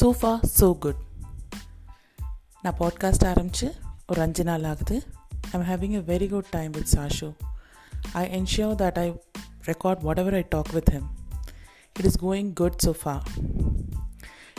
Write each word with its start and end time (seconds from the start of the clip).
So 0.00 0.10
far 0.10 0.40
so 0.58 0.78
good 0.78 1.00
நான் 2.62 2.76
podcast 2.78 3.26
ஆரம்பித்து 3.26 3.74
ஒரு 4.06 4.20
அஞ்சு 4.20 4.44
நாள் 4.44 4.64
ஆகுது. 4.64 4.96
I'm 5.52 5.62
having 5.62 5.94
a 5.94 6.02
very 6.12 6.28
good 6.28 6.48
time 6.50 6.70
with 6.70 6.88
Sashu 6.92 7.28
I 8.12 8.22
ensure 8.38 8.78
that 8.82 8.98
I 8.98 9.22
record 9.66 10.02
whatever 10.18 10.34
I 10.34 10.44
talk 10.48 10.72
with 10.72 10.90
him 10.90 11.06
it 11.98 12.04
is 12.04 12.18
going 12.24 12.52
good 12.52 12.80
so 12.86 12.90
far 13.02 13.22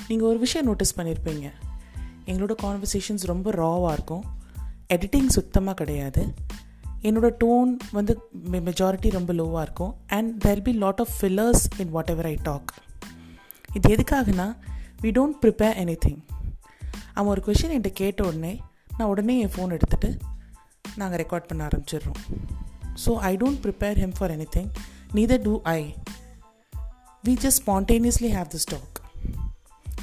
நீங்கள் 0.07 0.27
ஒரு 0.27 0.39
விஷயம் 0.39 0.65
notice 0.65 0.99
பண்ணியிருப்பீங்க 0.99 1.51
எங்களோட 2.25 2.55
கான்வர்சேஷன்ஸ் 2.63 3.25
ரொம்ப 3.31 3.51
ராவாக 3.51 3.93
இருக்கும். 3.93 4.23
எடிட்டிங் 4.93 5.27
சுத்தமாக 5.27 5.75
கிடையாது. 5.75 6.33
என்னோட 7.01 7.27
டோன் 7.43 7.71
வந்து 7.91 8.13
மெஜாரிட்டி 8.51 9.11
ரொம்ப 9.11 9.33
லோவாக 9.33 9.61
இருக்கும். 9.61 9.93
And 10.07 10.43
there 10.43 10.61
be 10.61 10.73
lot 10.73 10.99
of 10.99 11.13
fillers 11.19 11.65
in 11.77 11.89
whatever 12.09 12.25
I 12.25 12.37
talk 12.43 12.73
இது 13.73 13.95
எதுக்காகனா 13.95 14.47
we 15.05 15.09
don't 15.09 15.37
prepare 15.41 15.75
any 15.81 15.95
thing 16.05 16.21
அவன் 17.13 17.29
ஒரு 17.29 17.41
கொஷின் 17.45 17.73
என்கிட்ட 17.73 17.91
கேட்ட 17.93 18.23
உடனே 18.25 18.61
நான் 18.97 19.07
உடனே 19.07 19.39
என் 19.39 19.51
ஃபோன் 19.55 19.73
எடுத்துகிட்டு 19.75 20.19
நாங்கள் 20.95 21.25
ரெக்கார்ட் 21.25 21.47
பண்ண 21.47 21.67
ஆரம்பிச்சிடுறோம். 21.67 22.19
So 23.05 23.15
I 23.29 23.37
don't 23.37 23.59
prepare 23.63 23.97
him 23.99 24.15
for 24.17 24.37
anything 24.55 24.69
neither 25.13 25.41
do 25.41 25.59
I 25.63 25.95
we 27.23 27.33
just 27.41 27.61
spontaneously 27.65 28.31
have 28.31 28.47
this 28.47 28.65
talk 28.65 29.01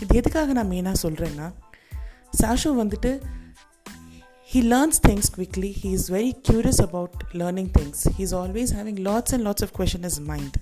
இது 0.01 0.17
எதுக்காக 0.17 0.53
நான் 0.53 0.71
மெயினாக 0.71 0.97
சொல்கிறேன்னா 1.03 1.49
சாஷு 2.41 2.71
வந்துட்டு 2.83 3.13
he 4.53 4.63
learns 4.73 5.03
things 5.09 5.31
quickly 5.37 5.73
he 5.83 5.91
is 5.91 6.13
very 6.13 6.33
curious 6.51 6.83
about 6.83 7.19
learning 7.33 7.71
things 7.79 8.03
he 8.17 8.21
is 8.21 8.35
always 8.35 8.73
having 8.79 9.03
lots 9.11 9.35
and 9.35 9.47
lots 9.47 9.63
of 9.63 9.75
question 9.81 10.05
is 10.05 10.21
mind 10.21 10.57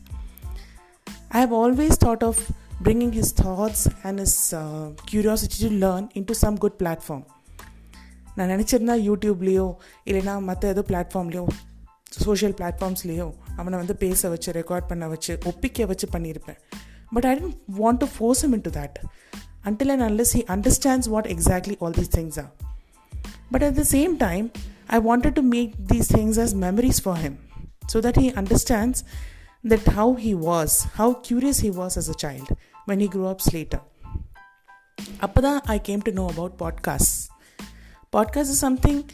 I 1.28 1.46
have 1.46 1.54
always 1.62 1.98
thought 2.04 2.24
of 2.24 2.43
bringing 2.85 3.12
his 3.12 3.29
thoughts 3.41 3.81
and 4.04 4.20
his 4.20 4.35
uh, 4.54 4.87
curiosity 5.12 5.57
to 5.63 5.70
learn 5.84 6.04
into 6.20 6.34
some 6.43 6.57
good 6.65 6.76
platform 6.84 7.23
நான் 8.37 8.51
நினச்சிருந்தா 8.54 8.95
யூடியூப்லேயோ 9.07 9.68
இல்லைனா 10.09 10.34
மற்ற 10.49 10.71
ஏதோ 10.73 10.84
பிளாட்ஃபார்ம்லேயோ 10.90 11.45
social 12.26 12.55
பிளாட்ஃபார்ம்ஸ்லேயோ 12.59 13.27
அவனை 13.59 13.76
வந்து 13.81 13.95
பேச 14.04 14.29
வச்சு 14.34 14.51
record 14.59 14.90
பண்ண 14.91 15.07
வச்சு 15.13 15.34
ஒப்பிக்க 15.51 15.87
வச்சு 15.91 16.07
பண்ணியிருப்பேன் 16.15 16.59
but 17.15 17.27
I 17.29 17.34
didn't 17.40 17.57
want 17.81 18.01
to 18.04 18.09
force 18.15 18.43
him 18.48 18.55
in 18.59 18.65
to 18.68 18.73
that 18.79 18.99
until 19.71 19.93
and 19.95 20.05
unless 20.09 20.35
he 20.40 20.43
understands 20.55 21.09
what 21.15 21.29
exactly 21.35 21.77
all 21.84 21.98
these 21.99 22.13
things 22.18 22.40
R 22.43 22.51
But 23.51 23.63
at 23.63 23.76
the 23.76 23.85
same 23.85 24.18
time, 24.18 24.51
I 24.90 24.99
wanted 24.99 25.35
to 25.35 25.41
make 25.41 25.73
these 25.87 26.07
things 26.07 26.37
as 26.37 26.54
memories 26.55 26.99
for 26.99 27.15
him 27.15 27.34
so 27.87 28.01
that 28.01 28.15
he 28.15 28.31
understands 28.34 29.04
that 29.62 29.86
how 29.86 30.14
he 30.14 30.34
was, 30.34 30.84
how 30.94 31.14
curious 31.14 31.60
he 31.60 31.70
was 31.70 31.96
as 31.96 32.08
a 32.08 32.14
child 32.14 32.48
when 32.86 33.00
he 33.00 33.08
grew 33.08 33.26
up 33.26 33.40
later. 33.52 33.80
Apada, 35.20 35.60
I 35.68 35.78
came 35.78 36.02
to 36.02 36.12
know 36.12 36.28
about 36.28 36.56
podcasts. 36.56 37.28
Podcast 38.12 38.50
is 38.50 38.58
something 38.58 39.08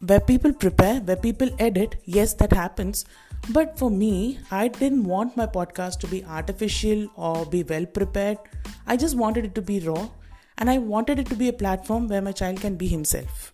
where 0.00 0.20
people 0.20 0.52
prepare, 0.52 1.00
where 1.00 1.16
people 1.16 1.50
edit. 1.58 1.96
Yes, 2.04 2.34
that 2.34 2.52
happens. 2.52 3.04
But 3.50 3.78
for 3.78 3.90
me, 3.90 4.38
I 4.50 4.68
didn't 4.68 5.04
want 5.04 5.36
my 5.36 5.46
podcast 5.46 5.98
to 6.00 6.06
be 6.06 6.24
artificial 6.24 7.08
or 7.16 7.44
be 7.46 7.62
well 7.62 7.86
prepared. 7.86 8.38
I 8.86 8.96
just 8.96 9.16
wanted 9.16 9.44
it 9.44 9.54
to 9.56 9.62
be 9.62 9.80
raw 9.80 10.08
and 10.58 10.70
I 10.70 10.78
wanted 10.78 11.18
it 11.18 11.26
to 11.26 11.34
be 11.34 11.48
a 11.48 11.52
platform 11.52 12.08
where 12.08 12.22
my 12.22 12.32
child 12.32 12.60
can 12.60 12.76
be 12.76 12.86
himself. 12.86 13.52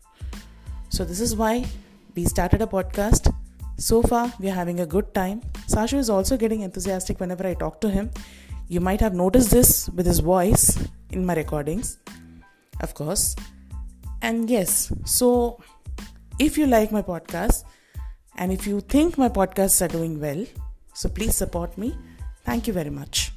So, 0.91 1.05
this 1.05 1.21
is 1.21 1.37
why 1.37 1.67
we 2.15 2.25
started 2.25 2.61
a 2.61 2.67
podcast. 2.67 3.35
So 3.79 4.03
far, 4.03 4.33
we 4.41 4.49
are 4.51 4.55
having 4.55 4.81
a 4.81 4.87
good 4.87 5.15
time. 5.15 5.41
Sashu 5.69 5.99
is 5.99 6.11
also 6.11 6.37
getting 6.37 6.63
enthusiastic 6.63 7.21
whenever 7.21 7.47
I 7.47 7.55
talk 7.55 7.81
to 7.83 7.89
him. 7.89 8.11
You 8.67 8.81
might 8.81 9.01
have 9.01 9.15
noticed 9.15 9.53
this 9.53 9.89
with 9.91 10.05
his 10.05 10.19
voice 10.19 10.77
in 11.11 11.25
my 11.25 11.35
recordings, 11.35 11.99
of 12.81 12.95
course. 12.95 13.37
And 14.21 14.51
yes, 14.51 14.93
so 15.05 15.61
if 16.41 16.59
you 16.59 16.67
like 16.67 16.91
my 16.91 17.03
podcast 17.03 17.63
and 18.37 18.53
if 18.53 18.67
you 18.67 18.81
think 18.81 19.17
my 19.17 19.29
podcasts 19.29 19.81
are 19.81 19.89
doing 19.89 20.21
well, 20.21 20.45
so 20.93 21.09
please 21.09 21.37
support 21.37 21.79
me. 21.79 21.97
Thank 22.45 22.67
you 22.67 22.73
very 22.73 22.91
much. 22.91 23.31